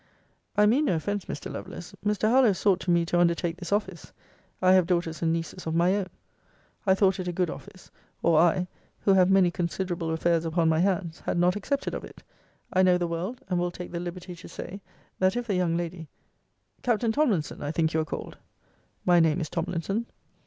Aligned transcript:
I 0.57 0.65
mean 0.65 0.85
no 0.85 0.95
offence, 0.95 1.25
Mr. 1.25 1.51
Lovelace. 1.53 1.93
Mr. 2.03 2.27
Harlowe 2.27 2.53
sought 2.53 2.79
to 2.79 2.89
me 2.89 3.05
to 3.05 3.19
undertake 3.19 3.57
this 3.57 3.71
office. 3.71 4.11
I 4.59 4.71
have 4.73 4.87
daughters 4.87 5.21
and 5.21 5.31
nieces 5.31 5.67
of 5.67 5.75
my 5.75 5.95
own. 5.95 6.07
I 6.87 6.95
thought 6.95 7.19
it 7.19 7.27
a 7.27 7.31
good 7.31 7.51
office, 7.51 7.91
or 8.23 8.39
I, 8.39 8.67
who 9.01 9.13
have 9.13 9.29
many 9.29 9.51
considerable 9.51 10.09
affairs 10.09 10.43
upon 10.43 10.69
my 10.69 10.79
hands, 10.79 11.19
had 11.27 11.37
not 11.37 11.55
accepted 11.55 11.93
of 11.93 12.03
it. 12.03 12.23
I 12.73 12.81
know 12.81 12.97
the 12.97 13.05
world; 13.05 13.41
and 13.47 13.59
will 13.59 13.69
take 13.69 13.91
the 13.91 13.99
liberty 13.99 14.35
to 14.37 14.47
say, 14.49 14.81
that 15.19 15.35
if 15.37 15.45
the 15.45 15.53
young 15.53 15.77
lady 15.77 16.07
Captain 16.81 17.11
Tomlinson, 17.11 17.61
I 17.61 17.71
think 17.71 17.93
you 17.93 17.99
are 17.99 18.03
called? 18.05 18.39
My 19.05 19.19
name 19.19 19.39
is 19.39 19.51
Tomlinson. 19.51 20.07